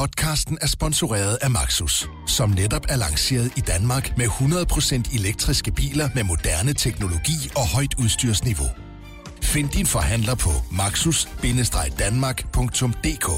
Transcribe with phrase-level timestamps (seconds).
[0.00, 6.08] Podcasten er sponsoreret af Maxus, som netop er lanceret i Danmark med 100% elektriske biler
[6.14, 8.68] med moderne teknologi og højt udstyrsniveau.
[9.42, 13.28] Find din forhandler på maxus-danmark.dk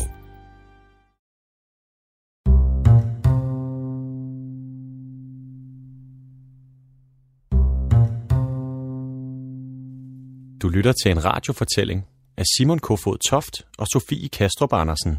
[10.62, 12.04] Du lytter til en radiofortælling
[12.36, 15.18] af Simon Kofod Toft og Sofie Kastrup Andersen.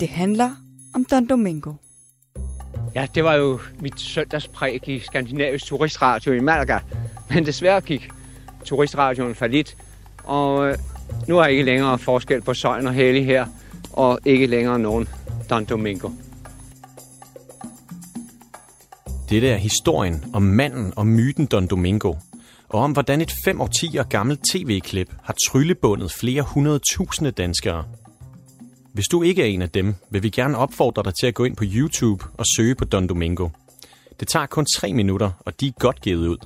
[0.00, 0.50] Det handler
[0.94, 1.72] om Don Domingo.
[2.94, 6.78] Ja, det var jo mit søndagspræg i Skandinavisk Turistradio i Malaga.
[7.30, 8.10] Men desværre gik
[8.64, 9.76] turistradioen for lidt,
[10.24, 10.78] og øh,
[11.28, 13.46] nu er ikke længere forskel på Søjn og Hellig her,
[13.92, 15.08] og ikke længere nogen
[15.50, 16.10] Don Domingo.
[19.30, 22.14] Dette er historien om manden og myten Don Domingo,
[22.68, 27.84] og om hvordan et fem årtier gammelt tv-klip har tryllebundet flere hundrede tusinde danskere.
[28.92, 31.44] Hvis du ikke er en af dem, vil vi gerne opfordre dig til at gå
[31.44, 33.48] ind på YouTube og søge på Don Domingo.
[34.20, 36.36] Det tager kun 3 minutter, og de er godt givet ud.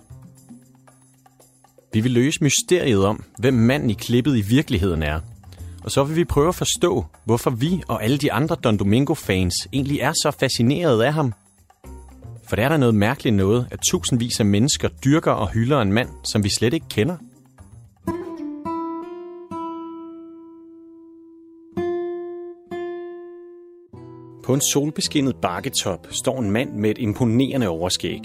[1.93, 5.21] Vi vil løse mysteriet om, hvem manden i klippet i virkeligheden er.
[5.85, 9.55] Og så vil vi prøve at forstå, hvorfor vi og alle de andre Don Domingo-fans
[9.73, 11.33] egentlig er så fascineret af ham.
[12.49, 15.93] For der er der noget mærkeligt noget, at tusindvis af mennesker dyrker og hylder en
[15.93, 17.17] mand, som vi slet ikke kender.
[24.45, 28.21] På en solbeskinnet bakketop står en mand med et imponerende overskæg.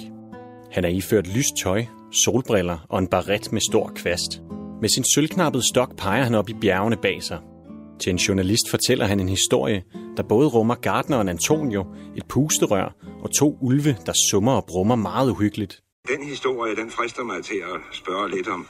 [0.71, 4.41] Han er iført lyst tøj, solbriller og en baret med stor kvast.
[4.81, 7.39] Med sin sølvknappede stok peger han op i bjergene bag sig.
[7.99, 9.83] Til en journalist fortæller han en historie,
[10.17, 11.85] der både rummer gardneren Antonio,
[12.17, 15.81] et pusterør og to ulve, der summer og brummer meget uhyggeligt.
[16.07, 18.67] Den historie, den frister mig til at spørge lidt om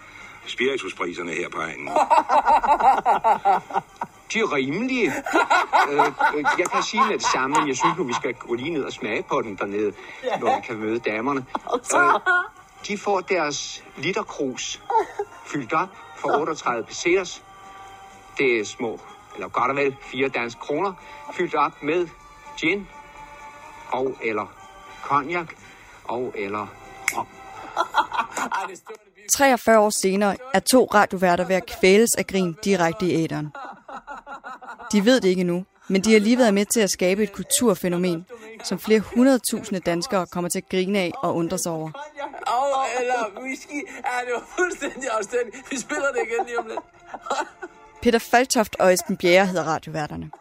[0.48, 1.90] spirituspriserne her på egnen.
[4.34, 5.08] De er rimelige.
[5.92, 6.00] øh,
[6.36, 8.84] øh, jeg kan sige med det samme, jeg synes nu, vi skal gå lige ned
[8.84, 9.94] og smage på den dernede,
[10.40, 11.46] når vi kan møde damerne.
[11.96, 12.20] Øh,
[12.88, 14.82] de får deres literkrus
[15.46, 17.44] fyldt op for 38 pesetas.
[18.38, 19.00] Det er små,
[19.36, 20.94] eller godt og vel, fire danske kroner,
[21.34, 22.08] fyldt op med
[22.58, 22.88] gin
[23.92, 24.46] og eller
[25.04, 25.48] cognac
[26.04, 26.68] og eller
[27.18, 27.28] rom.
[29.32, 33.52] 43 år senere er to radioværter ved at kvæles af grin direkte i æderen.
[34.92, 37.32] De ved det ikke endnu, men de har lige været med til at skabe et
[37.34, 38.26] kulturfænomen,
[38.64, 41.92] som flere hundredtusinde danskere kommer til at grine af og undre sig over.
[43.00, 43.72] Eller whisky.
[43.72, 45.72] Ja, det fuldstændig afstændigt.
[45.72, 46.80] Vi spiller det igen lige om lidt.
[48.02, 50.32] Peter Faltoft og Esben Bjerre hedder radioværterne.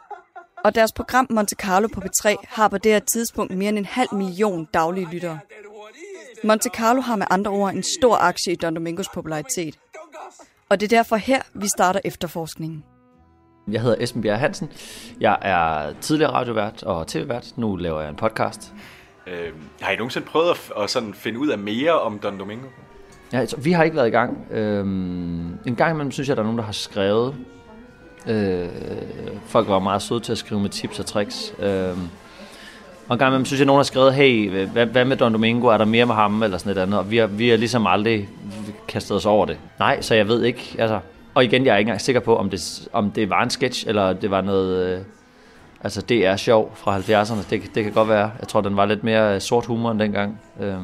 [0.65, 3.85] Og deres program Monte Carlo på P3 har på det her tidspunkt mere end en
[3.85, 5.39] halv million daglige lyttere.
[6.45, 9.79] Monte Carlo har med andre ord en stor aktie i Don Domingos popularitet.
[10.69, 12.85] Og det er derfor her, vi starter efterforskningen.
[13.73, 14.71] Jeg hedder Esben Bjerre Hansen.
[15.21, 17.53] Jeg er tidligere radiovært og tv-vært.
[17.57, 18.73] Nu laver jeg en podcast.
[19.27, 22.67] Øh, har I nogensinde prøvet at, at sådan finde ud af mere om Don Domingo?
[23.33, 24.47] Ja, altså, vi har ikke været i gang.
[24.51, 27.35] Øhm, en gang imellem synes jeg, der er nogen, der har skrevet.
[28.27, 28.69] Øh,
[29.47, 31.55] folk var meget søde til at skrive med tips og tricks.
[31.59, 31.97] Øh,
[33.09, 35.67] og en gang imellem synes jeg, nogen har skrevet, hey, hvad, hvad med Don Domingo?
[35.67, 36.43] Er der mere med ham?
[36.43, 36.99] Eller sådan et andet.
[36.99, 38.29] Og vi har, vi har ligesom aldrig
[38.89, 39.59] kastet os over det.
[39.79, 40.77] Nej, så jeg ved ikke.
[40.79, 41.01] Altså,
[41.39, 43.89] og igen, jeg er ikke engang sikker på, om det, om det var en sketch,
[43.89, 44.99] eller det var noget...
[44.99, 45.05] Øh,
[45.81, 47.51] altså, det er sjov fra 70'erne.
[47.51, 48.33] Det, det kan godt være.
[48.41, 50.41] Jeg tror, den var lidt mere sort humor end dengang.
[50.61, 50.75] Øh,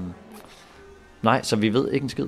[1.22, 2.26] nej, så vi ved ikke en skid.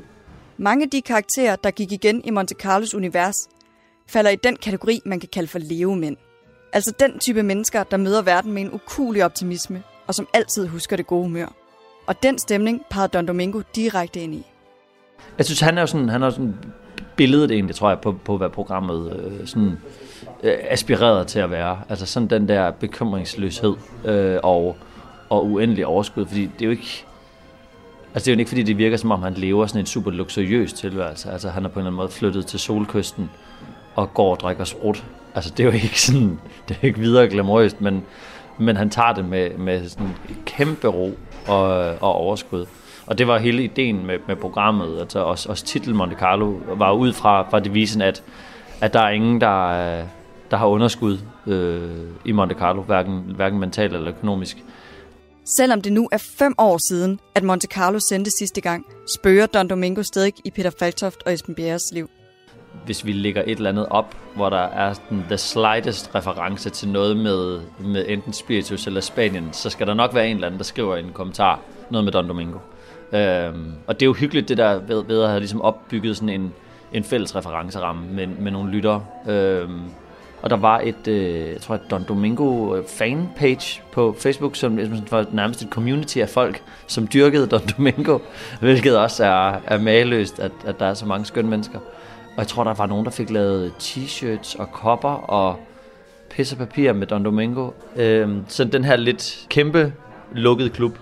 [0.56, 3.48] Mange af de karakterer, der gik igen i Monte Carlos univers,
[4.08, 6.16] falder i den kategori, man kan kalde for levemænd.
[6.72, 10.96] Altså den type mennesker, der møder verden med en ukulig optimisme, og som altid husker
[10.96, 11.48] det gode humør.
[12.06, 14.46] Og den stemning pegede Don Domingo direkte ind i.
[15.38, 16.54] Jeg synes, han er jo sådan, han er sådan
[17.16, 19.78] billedet egentlig, tror jeg, på, på hvad programmet øh, sådan,
[20.42, 21.78] øh, aspirerede til at være.
[21.88, 24.76] Altså sådan den der bekymringsløshed øh, og,
[25.28, 27.04] og uendelig overskud, fordi det er jo ikke...
[28.14, 30.10] Altså det er jo ikke, fordi det virker som om, han lever sådan en super
[30.10, 31.30] luksuriøs tilværelse.
[31.30, 33.30] Altså han er på en eller anden måde flyttet til solkysten
[33.94, 35.04] og går og drikker sprut.
[35.34, 38.04] Altså det er jo ikke sådan, det er ikke videre glamorøst, men,
[38.58, 40.10] men han tager det med, med sådan
[40.46, 41.68] kæmpe ro og,
[42.00, 42.66] og overskud.
[43.06, 45.00] Og det var hele ideen med, med programmet.
[45.00, 48.22] Altså også, også titel Monte Carlo var ud fra, fra devisen, at,
[48.80, 50.04] at der er ingen, der,
[50.50, 51.90] der har underskud øh,
[52.24, 54.56] i Monte Carlo, hverken, hverken mentalt eller økonomisk.
[55.44, 58.86] Selvom det nu er fem år siden, at Monte Carlo sendte sidste gang,
[59.16, 62.10] spørger Don Domingo stadig i Peter Faltoft og Esben Bjerres liv.
[62.84, 66.88] Hvis vi lægger et eller andet op, hvor der er den the slightest reference til
[66.88, 70.58] noget med, med enten Spiritus eller Spanien, så skal der nok være en eller anden,
[70.58, 71.60] der skriver en kommentar
[71.90, 72.58] noget med Don Domingo.
[73.12, 76.28] Øhm, og det er jo hyggeligt det der ved, ved at have ligesom opbygget sådan
[76.28, 76.52] en,
[76.92, 79.04] en fælles referenceramme med, med nogle lyttere.
[79.28, 79.80] Øhm,
[80.42, 84.76] og der var et, øh, jeg tror, et Don Domingo øh, fanpage på Facebook, som
[84.76, 88.18] ligesom var nærmest et community af folk, som dyrkede Don Domingo,
[88.60, 91.78] hvilket også er, er mageløst, at, at der er så mange skønne mennesker.
[92.36, 95.56] Og jeg tror, der var nogen, der fik lavet t-shirts og kopper og
[96.30, 97.70] pisse papir med Don Domingo.
[97.96, 99.92] Øhm, så den her lidt kæmpe
[100.32, 100.98] lukkede klub,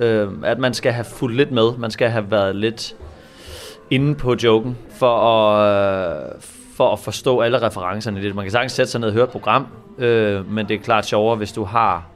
[0.00, 1.76] Øh, at man skal have fulgt lidt med.
[1.78, 2.96] Man skal have været lidt
[3.90, 6.42] inde på joken for at, øh,
[6.76, 8.34] for at forstå alle referencerne i det.
[8.34, 9.66] Man kan sagtens sætte sig ned og høre et program,
[9.98, 12.06] øh, men det er klart sjovere, hvis du har,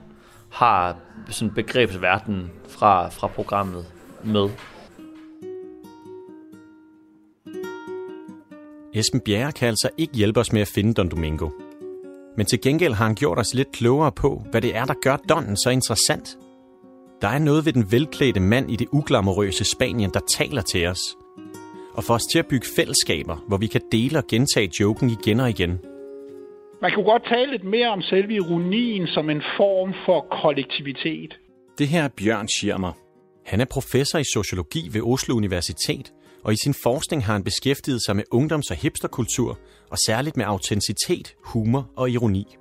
[0.50, 0.96] har
[1.30, 3.84] sådan begrebsverden fra, fra programmet
[4.22, 4.48] med.
[8.94, 11.50] Esben Bjerre kan altså ikke hjælpe os med at finde Don Domingo.
[12.36, 15.16] Men til gengæld har han gjort os lidt klogere på, hvad det er, der gør
[15.16, 16.36] Donnen så interessant.
[17.22, 21.16] Der er noget ved den velklædte mand i det uglamorøse Spanien, der taler til os.
[21.94, 25.40] Og får os til at bygge fællesskaber, hvor vi kan dele og gentage joken igen
[25.40, 25.80] og igen.
[26.82, 31.38] Man kunne godt tale lidt mere om selve ironien som en form for kollektivitet.
[31.78, 32.92] Det her er Bjørn Schirmer.
[33.46, 36.12] Han er professor i sociologi ved Oslo Universitet
[36.44, 39.58] og i sin forskning har han beskæftiget sig med ungdoms- og hipsterkultur,
[39.90, 42.56] og særligt med autenticitet, humor og ironi.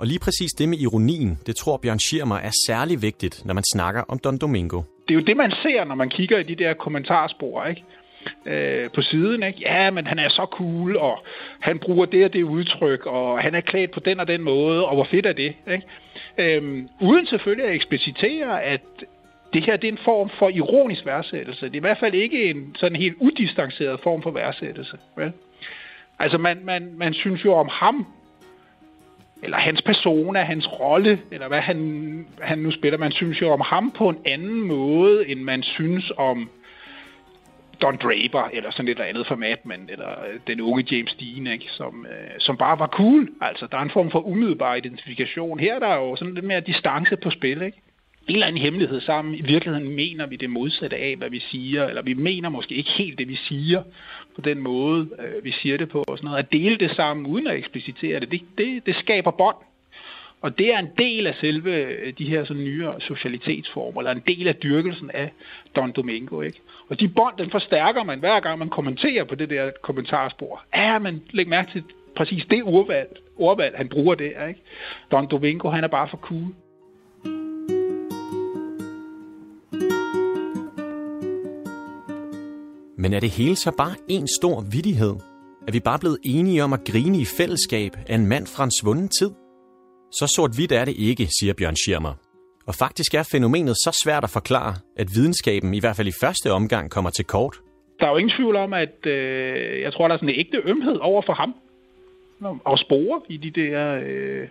[0.00, 3.64] Og lige præcis det med ironien, det tror Bjørn Schirmer er særlig vigtigt, når man
[3.72, 4.82] snakker om Don Domingo.
[5.08, 7.84] Det er jo det, man ser, når man kigger i de der kommentarspor, ikke?
[8.46, 9.60] Øh, på siden, ikke?
[9.60, 11.18] Ja, men han er så cool, og
[11.60, 14.86] han bruger det og det udtryk, og han er klædt på den og den måde,
[14.86, 15.86] og hvor fedt er det, ikke?
[16.38, 18.80] Øhm, uden selvfølgelig at eksplicitere, at
[19.52, 21.66] det her det er en form for ironisk værdsættelse.
[21.66, 24.96] Det er i hvert fald ikke en sådan helt udistanceret form for værdsættelse.
[25.16, 25.32] Vel?
[26.18, 28.06] Altså man, man, man synes jo om ham,
[29.42, 32.98] eller hans persona, hans rolle, eller hvad han, han nu spiller.
[32.98, 36.50] Man synes jo om ham på en anden måde, end man synes om
[37.82, 41.46] Don Draper, eller sådan et eller andet format, men, eller øh, den unge James Dean,
[41.46, 41.66] ikke?
[41.70, 43.28] Som, øh, som bare var cool.
[43.40, 45.60] Altså, der er en form for umiddelbar identifikation.
[45.60, 47.78] Her der er der jo sådan lidt mere distance på spil, ikke?
[48.28, 49.34] En eller anden hemmelighed sammen.
[49.34, 52.90] I virkeligheden mener vi det modsatte af, hvad vi siger, eller vi mener måske ikke
[52.90, 53.82] helt det, vi siger,
[54.34, 56.04] på den måde, øh, vi siger det på.
[56.08, 56.38] Og sådan noget.
[56.38, 59.56] At dele det sammen, uden at eksplicitere det, det, det, det skaber bånd.
[60.40, 64.22] Og det er en del af selve øh, de her sådan nye socialitetsformer, eller en
[64.26, 65.32] del af dyrkelsen af
[65.76, 66.40] Don Domingo.
[66.40, 66.60] Ikke?
[66.88, 70.64] Og de bånd, den forstærker man hver gang, man kommenterer på det der kommentarspor.
[70.74, 71.84] Ja, men læg mærke til
[72.16, 74.46] præcis det ordvalg, ordvalg han bruger der.
[74.46, 74.60] Ikke?
[75.10, 76.54] Don Domingo, han er bare for cool.
[83.06, 85.14] Men er det hele så bare en stor vidighed?
[85.68, 88.70] Er vi bare blevet enige om at grine i fællesskab af en mand fra en
[88.70, 89.30] svunden tid?
[90.12, 92.14] Så sort-hvidt er det ikke, siger Bjørn Schirmer.
[92.66, 96.52] Og faktisk er fænomenet så svært at forklare, at videnskaben i hvert fald i første
[96.52, 97.56] omgang kommer til kort.
[98.00, 100.58] Der er jo ingen tvivl om, at øh, jeg tror, der er sådan en ægte
[100.64, 101.54] ømhed over for ham.
[102.64, 104.48] Og spore i de der øh,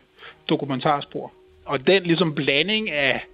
[0.50, 1.34] dokumentarspor.
[1.66, 3.26] Og den ligesom blanding af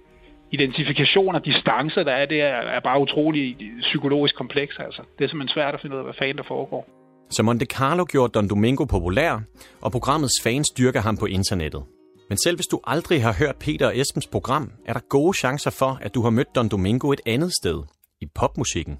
[0.52, 2.46] identifikation og distance, der er, det er,
[2.76, 4.74] er bare utrolig psykologisk kompleks.
[4.78, 5.02] Altså.
[5.18, 6.88] Det er simpelthen svært at finde ud af, hvad fanden der foregår.
[7.30, 9.40] Så Monte Carlo gjorde Don Domingo populær,
[9.80, 11.82] og programmets fans dyrker ham på internettet.
[12.28, 15.70] Men selv hvis du aldrig har hørt Peter og Esbens program, er der gode chancer
[15.70, 17.82] for, at du har mødt Don Domingo et andet sted,
[18.20, 18.98] i popmusikken.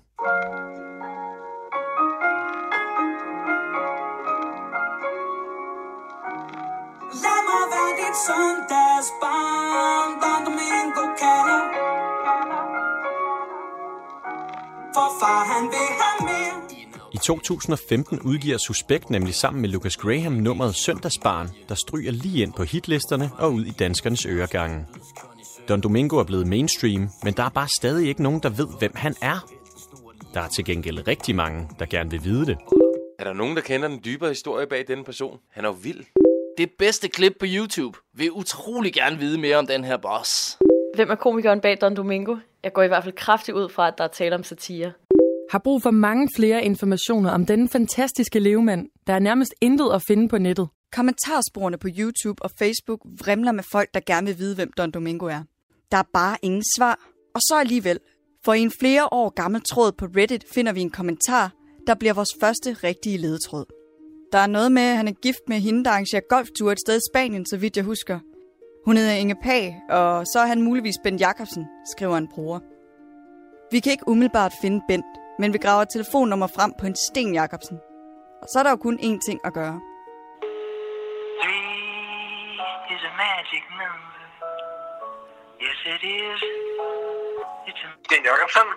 [17.22, 22.62] 2015 udgiver Suspekt nemlig sammen med Lucas Graham nummeret Søndagsbarn, der stryger lige ind på
[22.62, 24.86] hitlisterne og ud i danskernes øregange.
[25.68, 28.92] Don Domingo er blevet mainstream, men der er bare stadig ikke nogen, der ved, hvem
[28.94, 29.48] han er.
[30.34, 32.56] Der er til gengæld rigtig mange, der gerne vil vide det.
[33.18, 35.38] Er der nogen, der kender den dybere historie bag denne person?
[35.50, 36.04] Han er jo vild.
[36.58, 37.98] Det bedste klip på YouTube.
[38.14, 40.58] Vil utrolig gerne vide mere om den her boss.
[40.94, 42.36] Hvem er komikeren bag Don Domingo?
[42.64, 44.92] Jeg går i hvert fald kraftigt ud fra, at der er tale om satire.
[45.52, 48.88] Har brug for mange flere informationer om denne fantastiske levemand.
[49.06, 50.68] Der er nærmest intet at finde på nettet.
[50.92, 55.26] Kommentarsporene på YouTube og Facebook vrimler med folk, der gerne vil vide, hvem Don Domingo
[55.26, 55.42] er.
[55.90, 57.08] Der er bare ingen svar.
[57.34, 57.98] Og så alligevel.
[58.44, 61.52] For i en flere år gammel tråd på Reddit finder vi en kommentar,
[61.86, 63.64] der bliver vores første rigtige ledetråd.
[64.32, 66.96] Der er noget med, at han er gift med hende, der arrangerer golftur et sted
[66.96, 68.18] i Spanien, så vidt jeg husker.
[68.84, 71.64] Hun hedder Inge Pag, og så er han muligvis Bent Jacobsen,
[71.96, 72.60] skriver en bruger.
[73.70, 75.04] Vi kan ikke umiddelbart finde Bent,
[75.42, 77.78] men vi graver telefonnummer frem på en Sten Jacobsen.
[78.42, 79.80] Og så er der jo kun én ting at gøre.
[82.94, 84.22] is a magic number.
[85.64, 86.38] Yes, it is.
[87.68, 87.88] It's a...
[88.06, 88.68] Sten Jacobsen?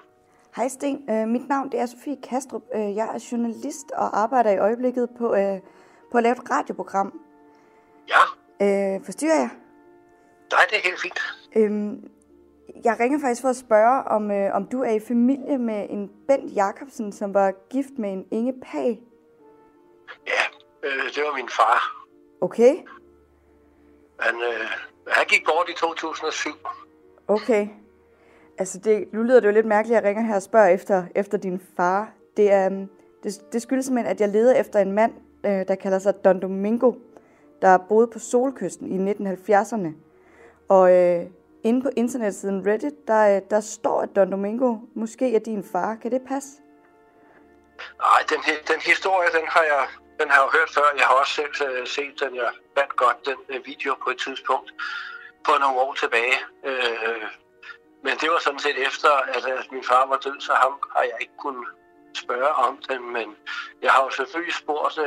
[0.56, 2.62] Hej Sten, øh, mit navn det er Sofie Kastrup.
[2.76, 5.60] Øh, jeg er journalist og arbejder i øjeblikket på, øh,
[6.12, 7.20] på at lave et radioprogram.
[8.14, 8.24] Ja.
[8.66, 9.50] Øh, forstyrrer jeg?
[10.52, 11.20] Nej, det er helt fint.
[11.56, 12.15] Øhm,
[12.84, 16.12] jeg ringer faktisk for at spørge, om, øh, om du er i familie med en
[16.28, 19.02] Bent Jacobsen, som var gift med en Inge Pag.
[20.28, 20.44] Ja,
[20.84, 22.06] øh, det var min far.
[22.42, 22.76] Okay,
[24.20, 24.68] Han, øh,
[25.08, 26.50] han gik bort i 2007.
[27.28, 27.68] okay.
[28.58, 31.04] Altså, det, nu lyder det jo lidt mærkeligt, at jeg ringer her og spørger efter,
[31.16, 32.12] efter din far.
[32.38, 32.90] Det, er, øhm,
[33.24, 35.14] det, det skyldes simpelthen, at jeg leder efter en mand,
[35.46, 36.94] øh, der kalder sig Don Domingo,
[37.62, 39.88] der boede på Solkysten i 1970'erne.
[40.70, 41.26] Og øh,
[41.66, 45.96] inde på internetsiden Reddit, der, øh, der står, at Don Domingo måske er din far.
[45.96, 46.50] Kan det passe?
[48.00, 49.88] Nej, den, den historie, den har jeg
[50.20, 50.88] den har jeg hørt før.
[50.98, 52.36] Jeg har også selv øh, set den.
[52.36, 54.74] Jeg fandt godt den øh, video på et tidspunkt
[55.46, 56.38] for nogle år tilbage.
[56.64, 57.24] Øh,
[58.04, 61.04] men det var sådan set efter, at, at min far var død, så ham har
[61.04, 61.68] jeg ikke kunnet
[62.14, 63.14] spørge om den.
[63.14, 63.36] Men
[63.82, 65.00] jeg har jo selvfølgelig spurgt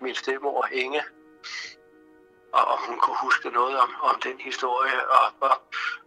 [0.00, 1.02] min stemmor Inge,
[2.52, 4.98] og og hun kunne huske noget om, om den historie.
[5.16, 5.54] Og, og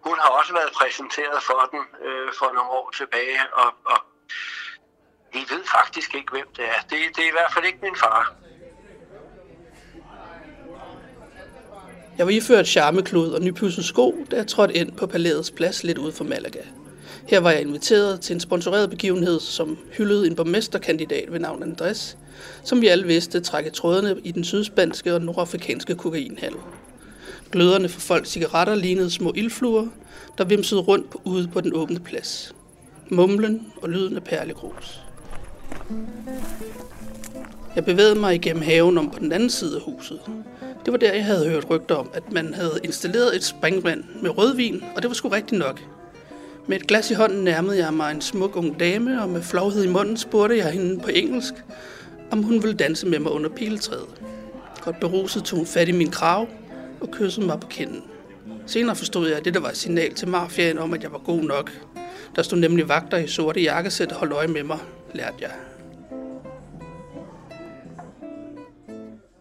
[0.07, 3.99] hun har også været præsenteret for den øh, for nogle år tilbage, og, og
[5.33, 6.79] vi ved faktisk ikke, hvem det er.
[6.89, 8.33] Det, det er i hvert fald ikke min far.
[12.17, 15.97] Jeg var iført charmeklod og nypudset sko, da jeg trådte ind på palæets plads lidt
[15.97, 16.63] ude for Malaga.
[17.27, 22.17] Her var jeg inviteret til en sponsoreret begivenhed, som hyldede en borgmesterkandidat ved navn Andres,
[22.63, 26.59] som vi alle vidste trække trådene i den sydspanske og nordafrikanske kokainhandel.
[27.51, 29.87] Gløderne for folks cigaretter lignede små ildfluer,
[30.37, 32.55] der vimsede rundt på, ude på den åbne plads.
[33.09, 34.99] Mumlen og lyden af perlegrus.
[37.75, 40.19] Jeg bevægede mig igennem haven om på den anden side af huset.
[40.85, 44.37] Det var der, jeg havde hørt rygter om, at man havde installeret et springvand med
[44.37, 45.81] rødvin, og det var sgu rigtigt nok.
[46.67, 49.83] Med et glas i hånden nærmede jeg mig en smuk ung dame, og med flovhed
[49.83, 51.53] i munden spurgte jeg hende på engelsk,
[52.31, 54.21] om hun ville danse med mig under piletræet.
[54.81, 56.47] Godt beruset tog hun fat i min krav
[57.01, 58.03] og kyssede mig på kinden.
[58.65, 61.17] Senere forstod jeg, at det der var et signal til mafiaen om, at jeg var
[61.17, 61.71] god nok.
[62.35, 64.79] Der stod nemlig vagter i sorte jakkesæt og holdt øje med mig,
[65.13, 65.51] lærte jeg.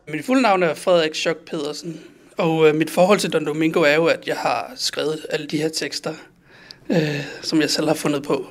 [0.08, 2.00] Mit fulde navn er Frederik Schok Pedersen,
[2.36, 5.56] og øh, mit forhold til Don Domingo er jo, at jeg har skrevet alle de
[5.56, 6.14] her tekster,
[6.90, 6.98] øh,
[7.42, 8.46] som jeg selv har fundet på.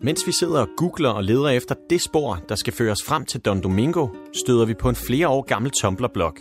[0.00, 3.40] Mens vi sidder og googler og leder efter det spor, der skal føres frem til
[3.40, 6.34] Don Domingo, støder vi på en flere år gammel Tumblr-blog.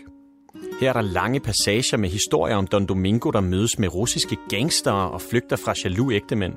[0.80, 5.12] Her er der lange passager med historier om Don Domingo, der mødes med russiske gangstere
[5.12, 6.54] og flygter fra jaloux ægtemænd.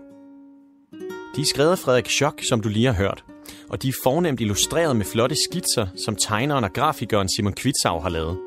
[1.36, 3.24] De er skrevet af Frederik Schock, som du lige har hørt,
[3.68, 8.08] og de er fornemt illustreret med flotte skitser, som tegneren og grafikeren Simon Kvitsau har
[8.08, 8.38] lavet.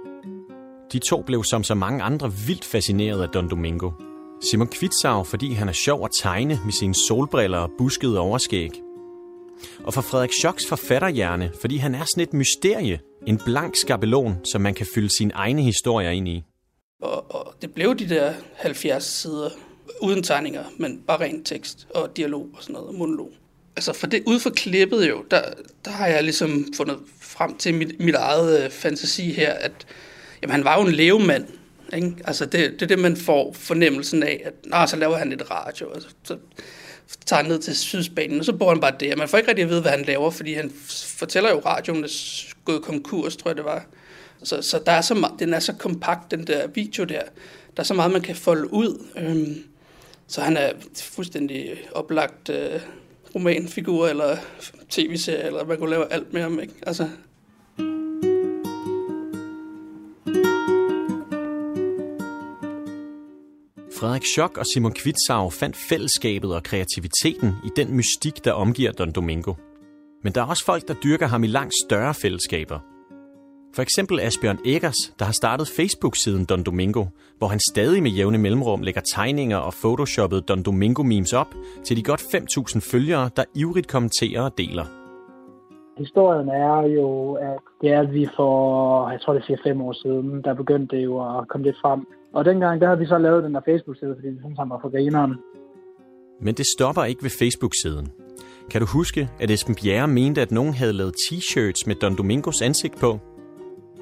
[0.94, 3.92] De to blev som så mange andre vildt fascineret af Don Domingo.
[4.42, 8.70] Simon Kvitsau, fordi han er sjov at tegne med sine solbriller og buskede overskæg.
[9.84, 14.62] Og for Frederik Schocks forfatterhjerne, fordi han er sådan et mysterie, en blank skabelon, som
[14.62, 16.44] man kan fylde sine egne historier ind i.
[17.02, 19.50] Og, og det blev de der 70 sider
[20.02, 23.32] uden tegninger, men bare ren tekst og dialog og sådan noget, monolog.
[23.76, 25.42] Altså for det, ud for klippet jo, der,
[25.86, 29.88] der har jeg ligesom fundet frem til mit, mit eget øh, fantasi her, at
[30.42, 31.46] jamen, han var jo en levemand.
[31.94, 32.16] Ikke?
[32.26, 35.52] Altså det, det er det, man får fornemmelsen af, at Nå, så laver han et
[35.52, 36.38] radio, og så, så
[37.26, 39.16] tager han ned til Sydspanien, og så bor han bare der.
[39.16, 40.72] Man får ikke rigtig at vide, hvad han laver, fordi han
[41.18, 42.08] fortæller jo, radioen er
[42.66, 43.86] gået konkurs, tror jeg det var.
[44.44, 47.22] Så, så der er så meget, den er så kompakt, den der video der.
[47.78, 49.06] Der er så meget, man kan folde ud.
[49.18, 49.64] Øhm,
[50.28, 52.82] så han er fuldstændig oplagt øh,
[53.36, 54.38] romanfigur, eller
[54.90, 56.74] tv-serie, eller man kunne lave alt med ham, ikke?
[56.88, 57.10] Altså,
[64.00, 69.12] Frederik Schock og Simon Kvitsau fandt fællesskabet og kreativiteten i den mystik, der omgiver Don
[69.12, 69.54] Domingo.
[70.24, 72.80] Men der er også folk, der dyrker ham i langt større fællesskaber.
[73.76, 77.06] For eksempel Asbjørn Eggers, der har startet Facebook-siden Don Domingo,
[77.38, 82.04] hvor han stadig med jævne mellemrum lægger tegninger og photoshoppede Don Domingo-memes op til de
[82.04, 84.86] godt 5.000 følgere, der ivrigt kommenterer og deler.
[85.98, 89.94] Historien er jo, at det er, at vi for, jeg tror det er 5 år
[90.04, 92.08] siden, der begyndte det jo at komme lidt frem.
[92.34, 94.80] Og dengang, der havde vi så lavet den der Facebook-side, fordi vi syntes, han var
[94.82, 95.36] for grineren.
[96.42, 98.08] Men det stopper ikke ved Facebook-siden.
[98.72, 102.62] Kan du huske, at Esben Bjerre mente, at nogen havde lavet t-shirts med Don Domingos
[102.62, 103.20] ansigt på?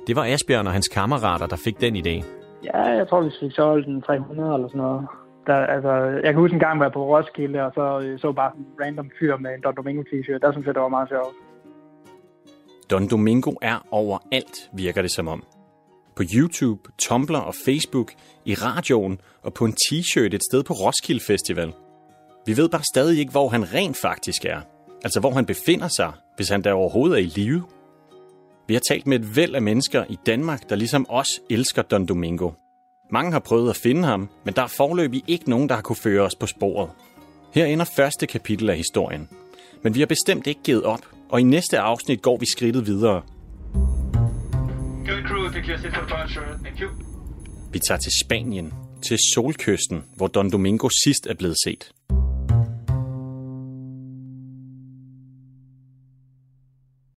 [0.08, 2.26] Det var Asbjørn og hans kammerater, der fik den idé.
[2.64, 5.08] Ja, jeg tror, vi fik solgt den 300 eller sådan noget.
[5.48, 5.92] Der, altså,
[6.24, 8.66] jeg kan huske en gang, hvor jeg på Roskilde, og så øh, så bare sådan
[8.66, 10.40] en random fyr med en Don Domingo t-shirt.
[10.42, 11.36] Der synes jeg, det var meget sjovt.
[12.92, 15.44] Don Domingo er overalt, virker det som om.
[16.18, 18.14] På YouTube, Tumblr og Facebook,
[18.46, 21.74] i radioen og på en t-shirt et sted på Roskilde Festival.
[22.46, 24.62] Vi ved bare stadig ikke, hvor han rent faktisk er.
[25.04, 27.64] Altså hvor han befinder sig, hvis han der overhovedet er i live.
[28.68, 32.06] Vi har talt med et væld af mennesker i Danmark, der ligesom os elsker Don
[32.06, 32.52] Domingo.
[33.12, 35.96] Mange har prøvet at finde ham, men der er forløbig ikke nogen, der har kunne
[35.96, 36.90] føre os på sporet.
[37.54, 39.30] Her ender første kapitel af historien.
[39.84, 43.22] Men vi har bestemt ikke givet op, og i næste afsnit går vi skridtet videre.
[47.72, 48.74] Vi tager til Spanien,
[49.08, 51.92] til solkysten, hvor Don Domingo sidst er blevet set.